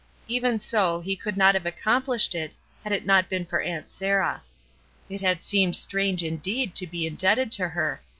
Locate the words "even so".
0.27-0.99